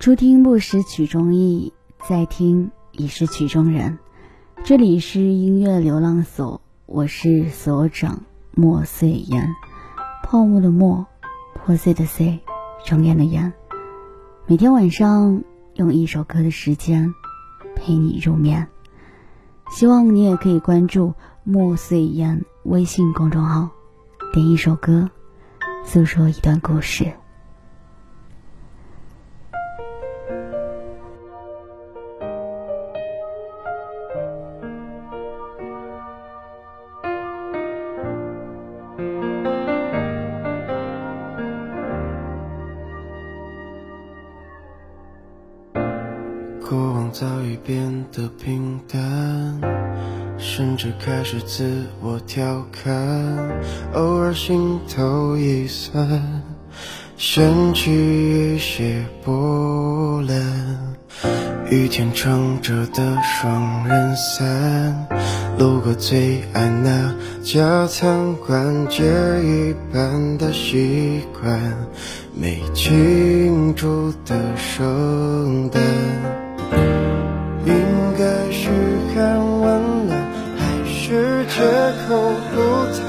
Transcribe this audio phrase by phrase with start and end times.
[0.00, 1.74] 初听不识曲中意，
[2.08, 3.98] 再听已是曲中人。
[4.64, 9.46] 这里是音乐流浪所，我是所长莫碎言，
[10.22, 11.06] 泡沫的沫，
[11.52, 12.40] 破碎的碎，
[12.82, 13.52] 重烟的烟。
[14.46, 15.44] 每天晚上
[15.74, 17.12] 用一首歌的时间
[17.76, 18.68] 陪你入眠，
[19.70, 21.12] 希望你也可以关注
[21.44, 23.68] 莫碎言微信公众号，
[24.32, 25.10] 点一首歌，
[25.84, 27.12] 诉说一段故事。
[47.12, 49.60] 早已变得平淡，
[50.38, 52.94] 甚至开始自我调侃，
[53.94, 56.42] 偶尔心头一酸，
[57.16, 60.36] 掀起一些波澜。
[61.68, 65.06] 雨天撑着的双人伞，
[65.58, 69.04] 路过最爱那家餐馆，借
[69.42, 71.60] 一半的习惯，
[72.34, 76.39] 没庆祝的圣诞。
[77.70, 78.68] 应该是
[79.14, 79.20] 看
[79.60, 80.10] 完了，
[80.58, 81.54] 还是借
[82.08, 82.08] 口
[82.54, 82.56] 不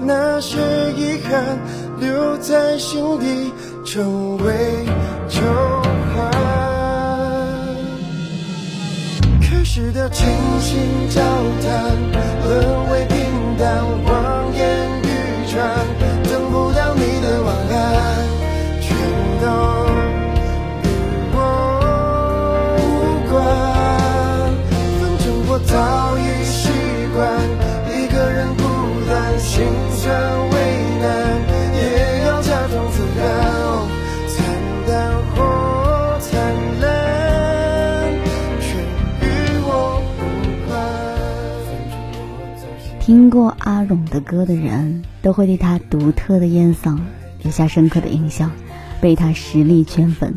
[0.00, 0.56] 那些
[0.96, 1.58] 遗憾
[1.98, 3.52] 留在心底，
[3.84, 4.84] 成为
[5.28, 5.40] 旧
[6.14, 6.30] 患。
[9.40, 10.26] 开始的倾
[10.60, 10.78] 心
[11.10, 11.20] 交
[11.60, 11.70] 谈，
[12.44, 13.16] 沦为平
[13.58, 14.60] 淡，望眼
[15.02, 15.06] 欲
[15.50, 15.56] 穿，
[43.06, 46.98] 听过阿荣的歌的人，都会对他独特的烟嗓
[47.40, 48.50] 留下深刻的印象，
[49.00, 50.34] 被他实力圈粉。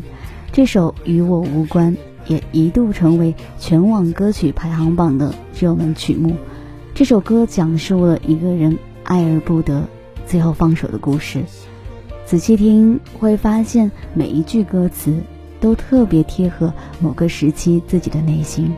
[0.52, 1.96] 这首《与我无关》
[2.28, 6.36] 也一度成为全网歌曲排行榜的热门曲目。
[6.94, 9.88] 这首歌讲述了一个人爱而不得，
[10.24, 11.42] 最后放手的故事。
[12.24, 15.18] 仔细听会发现，每一句歌词
[15.60, 18.72] 都特别贴合某个时期自己的内心。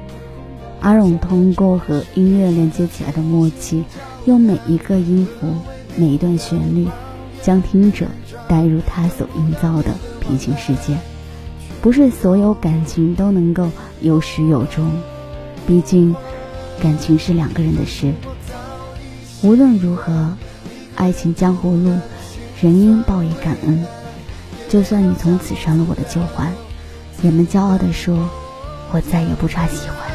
[0.82, 3.84] 阿荣通过和音乐连接起来的默契，
[4.25, 5.54] 用每一个音符、
[5.97, 6.88] 每一段旋律，
[7.41, 8.06] 将听者
[8.48, 10.98] 带入他所营造的平行世界。
[11.81, 13.70] 不是所有感情都能够
[14.00, 14.91] 有始有终，
[15.69, 16.15] 毕竟
[16.81, 18.12] 感情是两个人的事。
[19.43, 20.37] 无论如何，
[20.97, 21.93] 爱情江湖路，
[22.60, 23.84] 人应报以感恩。
[24.69, 26.53] 就算你从此成了我的旧欢，
[27.22, 28.28] 也能骄傲地说，
[28.91, 30.11] 我再也不差喜欢。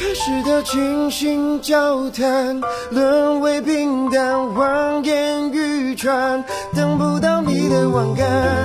[0.00, 2.58] 开始的倾心交谈，
[2.90, 6.42] 沦为平淡，望眼欲穿，
[6.74, 8.59] 等不到你的晚安，